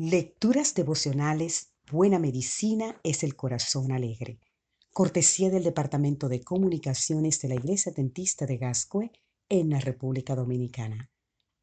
Lecturas 0.00 0.74
devocionales 0.74 1.72
Buena 1.90 2.20
Medicina 2.20 3.00
es 3.02 3.24
el 3.24 3.34
Corazón 3.34 3.90
Alegre. 3.90 4.38
Cortesía 4.92 5.50
del 5.50 5.64
Departamento 5.64 6.28
de 6.28 6.40
Comunicaciones 6.40 7.40
de 7.40 7.48
la 7.48 7.56
Iglesia 7.56 7.90
Dentista 7.90 8.46
de 8.46 8.58
Gascue 8.58 9.10
en 9.48 9.70
la 9.70 9.80
República 9.80 10.36
Dominicana. 10.36 11.10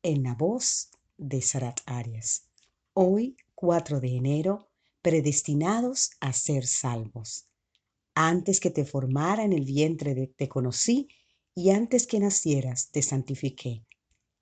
En 0.03 0.23
la 0.23 0.35
voz 0.35 0.89
de 1.15 1.41
Sarat 1.41 1.79
Arias. 1.85 2.49
Hoy, 2.91 3.37
4 3.53 4.01
de 4.01 4.17
enero, 4.17 4.67
predestinados 5.01 6.11
a 6.19 6.33
ser 6.33 6.67
salvos. 6.67 7.47
Antes 8.15 8.59
que 8.59 8.69
te 8.69 8.83
formara 8.83 9.45
en 9.45 9.53
el 9.53 9.63
vientre 9.63 10.13
de, 10.13 10.27
te 10.27 10.49
conocí 10.49 11.07
y 11.53 11.69
antes 11.69 12.05
que 12.05 12.19
nacieras 12.19 12.89
te 12.91 13.01
santifiqué. 13.01 13.85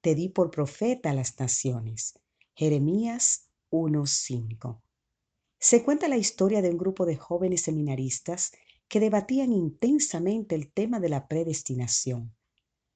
Te 0.02 0.16
di 0.16 0.30
por 0.30 0.50
profeta 0.50 1.12
a 1.12 1.14
las 1.14 1.39
naciones. 1.39 2.18
Jeremías 2.55 3.52
1.5. 3.73 4.82
Se 5.57 5.83
cuenta 5.83 6.07
la 6.07 6.18
historia 6.18 6.61
de 6.61 6.69
un 6.69 6.77
grupo 6.77 7.07
de 7.07 7.15
jóvenes 7.15 7.61
seminaristas 7.61 8.51
que 8.87 9.00
debatían 9.00 9.51
intensamente 9.51 10.54
el 10.54 10.71
tema 10.71 11.00
de 11.00 11.09
la 11.09 11.27
predestinación. 11.27 12.36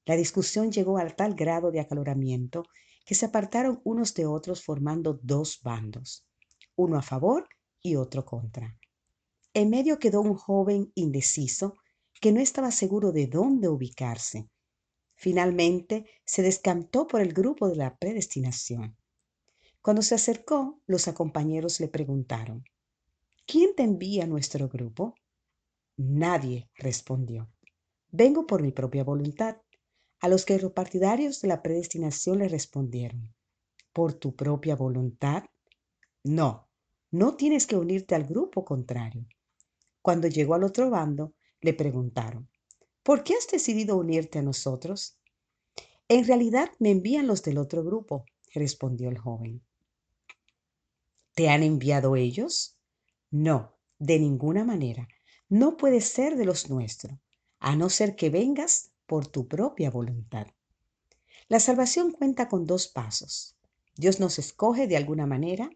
La 0.04 0.14
discusión 0.14 0.70
llegó 0.70 0.98
al 0.98 1.16
tal 1.16 1.34
grado 1.34 1.72
de 1.72 1.80
acaloramiento 1.80 2.62
que 3.04 3.16
se 3.16 3.26
apartaron 3.26 3.80
unos 3.82 4.14
de 4.14 4.26
otros 4.26 4.62
formando 4.62 5.18
dos 5.20 5.60
bandos, 5.64 6.24
uno 6.76 6.96
a 6.96 7.02
favor 7.02 7.48
y 7.82 7.96
otro 7.96 8.24
contra. 8.24 8.78
En 9.54 9.70
medio 9.70 9.98
quedó 9.98 10.20
un 10.20 10.34
joven 10.34 10.92
indeciso 10.94 11.76
que 12.20 12.30
no 12.30 12.38
estaba 12.38 12.70
seguro 12.70 13.10
de 13.10 13.26
dónde 13.26 13.68
ubicarse. 13.68 14.48
Finalmente 15.16 16.06
se 16.24 16.42
descantó 16.42 17.08
por 17.08 17.20
el 17.20 17.32
grupo 17.32 17.68
de 17.68 17.76
la 17.76 17.96
predestinación. 17.98 18.97
Cuando 19.88 20.02
se 20.02 20.16
acercó, 20.16 20.82
los 20.86 21.06
compañeros 21.06 21.80
le 21.80 21.88
preguntaron, 21.88 22.62
¿quién 23.46 23.74
te 23.74 23.84
envía 23.84 24.24
a 24.24 24.26
nuestro 24.26 24.68
grupo? 24.68 25.14
Nadie 25.96 26.68
respondió. 26.74 27.50
Vengo 28.10 28.46
por 28.46 28.60
mi 28.60 28.70
propia 28.70 29.02
voluntad. 29.02 29.56
A 30.20 30.28
los 30.28 30.44
que 30.44 30.58
los 30.58 30.72
partidarios 30.72 31.40
de 31.40 31.48
la 31.48 31.62
predestinación 31.62 32.40
le 32.40 32.48
respondieron, 32.48 33.34
¿por 33.94 34.12
tu 34.12 34.36
propia 34.36 34.76
voluntad? 34.76 35.44
No, 36.22 36.68
no 37.10 37.36
tienes 37.36 37.66
que 37.66 37.76
unirte 37.76 38.14
al 38.14 38.24
grupo 38.24 38.66
contrario. 38.66 39.26
Cuando 40.02 40.28
llegó 40.28 40.52
al 40.52 40.64
otro 40.64 40.90
bando, 40.90 41.32
le 41.62 41.72
preguntaron, 41.72 42.50
¿por 43.02 43.24
qué 43.24 43.36
has 43.36 43.48
decidido 43.50 43.96
unirte 43.96 44.38
a 44.38 44.42
nosotros? 44.42 45.16
En 46.08 46.26
realidad 46.26 46.68
me 46.78 46.90
envían 46.90 47.26
los 47.26 47.42
del 47.42 47.56
otro 47.56 47.82
grupo, 47.82 48.26
respondió 48.52 49.08
el 49.08 49.16
joven. 49.16 49.62
¿Te 51.38 51.48
han 51.50 51.62
enviado 51.62 52.16
ellos? 52.16 52.76
No, 53.30 53.76
de 54.00 54.18
ninguna 54.18 54.64
manera. 54.64 55.06
No 55.48 55.76
puedes 55.76 56.08
ser 56.08 56.36
de 56.36 56.44
los 56.44 56.68
nuestros, 56.68 57.16
a 57.60 57.76
no 57.76 57.90
ser 57.90 58.16
que 58.16 58.28
vengas 58.28 58.90
por 59.06 59.28
tu 59.28 59.46
propia 59.46 59.88
voluntad. 59.88 60.48
La 61.46 61.60
salvación 61.60 62.10
cuenta 62.10 62.48
con 62.48 62.66
dos 62.66 62.88
pasos. 62.88 63.54
Dios 63.94 64.18
nos 64.18 64.40
escoge 64.40 64.88
de 64.88 64.96
alguna 64.96 65.26
manera, 65.26 65.70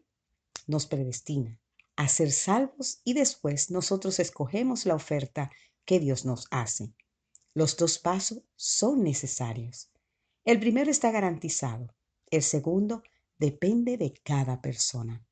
nos 0.67 0.87
predestina 0.87 1.61
a 1.95 2.09
ser 2.09 2.33
salvos 2.33 3.01
y 3.05 3.13
después 3.13 3.71
nosotros 3.71 4.19
escogemos 4.19 4.85
la 4.85 4.97
oferta 4.97 5.53
que 5.85 6.01
Dios 6.01 6.25
nos 6.25 6.49
hace. 6.51 6.93
Los 7.55 7.77
dos 7.77 8.01
pasos 8.01 8.43
son 8.57 9.05
necesarios. 9.05 9.93
El 10.45 10.59
primero 10.59 10.91
está 10.91 11.13
garantizado, 11.13 11.95
el 12.33 12.43
segundo 12.43 13.05
depende 13.39 13.97
de 13.97 14.13
cada 14.25 14.61
persona. 14.61 15.25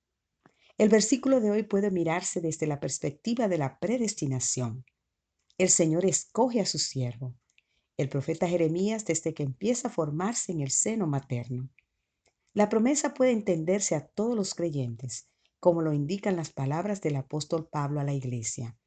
El 0.80 0.88
versículo 0.88 1.42
de 1.42 1.50
hoy 1.50 1.62
puede 1.62 1.90
mirarse 1.90 2.40
desde 2.40 2.66
la 2.66 2.80
perspectiva 2.80 3.48
de 3.48 3.58
la 3.58 3.78
predestinación. 3.78 4.86
El 5.58 5.68
Señor 5.68 6.06
escoge 6.06 6.58
a 6.58 6.64
su 6.64 6.78
siervo, 6.78 7.34
el 7.98 8.08
profeta 8.08 8.48
Jeremías, 8.48 9.04
desde 9.04 9.34
que 9.34 9.42
empieza 9.42 9.88
a 9.88 9.90
formarse 9.90 10.52
en 10.52 10.62
el 10.62 10.70
seno 10.70 11.06
materno. 11.06 11.68
La 12.54 12.70
promesa 12.70 13.12
puede 13.12 13.32
entenderse 13.32 13.94
a 13.94 14.06
todos 14.06 14.34
los 14.34 14.54
creyentes, 14.54 15.28
como 15.58 15.82
lo 15.82 15.92
indican 15.92 16.36
las 16.36 16.50
palabras 16.50 17.02
del 17.02 17.16
apóstol 17.16 17.68
Pablo 17.68 18.00
a 18.00 18.04
la 18.04 18.14
iglesia. 18.14 18.78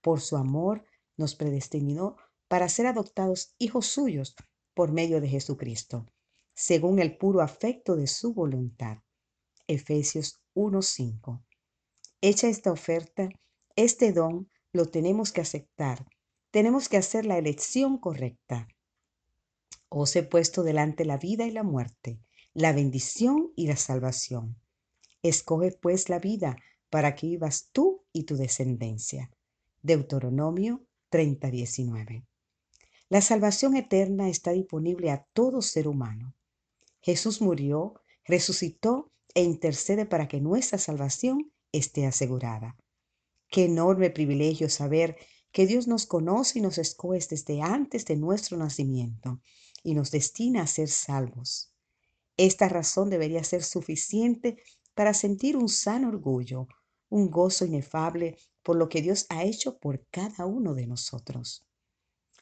Por 0.00 0.22
su 0.22 0.38
amor 0.38 0.86
nos 1.18 1.34
predestinó 1.34 2.16
para 2.48 2.70
ser 2.70 2.86
adoptados 2.86 3.54
hijos 3.58 3.88
suyos 3.88 4.36
por 4.72 4.90
medio 4.90 5.20
de 5.20 5.28
Jesucristo, 5.28 6.06
según 6.54 6.98
el 6.98 7.18
puro 7.18 7.42
afecto 7.42 7.94
de 7.94 8.06
su 8.06 8.32
voluntad. 8.32 9.00
Efesios 9.66 10.40
1.5. 10.56 11.42
Hecha 12.22 12.48
esta 12.48 12.72
oferta, 12.72 13.28
este 13.76 14.12
don 14.12 14.50
lo 14.72 14.86
tenemos 14.86 15.30
que 15.30 15.42
aceptar. 15.42 16.06
Tenemos 16.50 16.88
que 16.88 16.96
hacer 16.96 17.26
la 17.26 17.36
elección 17.36 17.98
correcta. 17.98 18.66
Os 19.90 20.16
he 20.16 20.22
puesto 20.22 20.62
delante 20.62 21.04
la 21.04 21.18
vida 21.18 21.46
y 21.46 21.50
la 21.50 21.62
muerte, 21.62 22.18
la 22.54 22.72
bendición 22.72 23.52
y 23.54 23.66
la 23.66 23.76
salvación. 23.76 24.56
Escoge 25.22 25.72
pues 25.72 26.08
la 26.08 26.18
vida 26.18 26.56
para 26.88 27.14
que 27.14 27.26
vivas 27.26 27.68
tú 27.70 28.04
y 28.14 28.22
tu 28.22 28.36
descendencia. 28.36 29.30
Deuteronomio 29.82 30.86
30:19. 31.10 32.24
La 33.10 33.20
salvación 33.20 33.76
eterna 33.76 34.30
está 34.30 34.52
disponible 34.52 35.10
a 35.10 35.26
todo 35.34 35.60
ser 35.60 35.86
humano. 35.86 36.34
Jesús 37.02 37.42
murió, 37.42 38.00
resucitó 38.24 39.12
e 39.36 39.42
intercede 39.42 40.06
para 40.06 40.28
que 40.28 40.40
nuestra 40.40 40.78
salvación 40.78 41.52
esté 41.70 42.06
asegurada. 42.06 42.74
Qué 43.50 43.66
enorme 43.66 44.08
privilegio 44.08 44.70
saber 44.70 45.18
que 45.52 45.66
Dios 45.66 45.86
nos 45.86 46.06
conoce 46.06 46.58
y 46.58 46.62
nos 46.62 46.78
escoge 46.78 47.18
desde 47.28 47.60
antes 47.60 48.06
de 48.06 48.16
nuestro 48.16 48.56
nacimiento 48.56 49.42
y 49.82 49.92
nos 49.92 50.10
destina 50.10 50.62
a 50.62 50.66
ser 50.66 50.88
salvos. 50.88 51.70
Esta 52.38 52.70
razón 52.70 53.10
debería 53.10 53.44
ser 53.44 53.62
suficiente 53.62 54.56
para 54.94 55.12
sentir 55.12 55.58
un 55.58 55.68
sano 55.68 56.08
orgullo, 56.08 56.66
un 57.10 57.30
gozo 57.30 57.66
inefable 57.66 58.38
por 58.62 58.76
lo 58.76 58.88
que 58.88 59.02
Dios 59.02 59.26
ha 59.28 59.44
hecho 59.44 59.76
por 59.76 60.06
cada 60.10 60.46
uno 60.46 60.72
de 60.72 60.86
nosotros. 60.86 61.66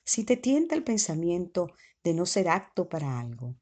Si 0.05 0.23
te 0.23 0.37
tienta 0.37 0.77
el 0.77 0.85
pensamiento 0.85 1.73
de 2.05 2.15
no 2.15 2.25
ser 2.25 2.49
acto 2.49 2.89
para 2.89 3.19
algo, 3.19 3.57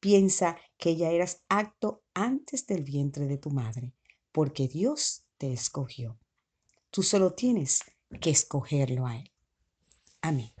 Piensa 0.00 0.56
que 0.76 0.96
ya 0.96 1.10
eras 1.10 1.42
acto 1.48 2.02
antes 2.14 2.66
del 2.66 2.84
vientre 2.84 3.26
de 3.26 3.38
tu 3.38 3.50
madre, 3.50 3.94
porque 4.32 4.68
Dios 4.68 5.24
te 5.38 5.52
escogió. 5.52 6.18
Tú 6.90 7.02
solo 7.02 7.32
tienes 7.32 7.80
que 8.20 8.30
escogerlo 8.30 9.06
a 9.06 9.16
Él. 9.16 9.30
Amén. 10.20 10.52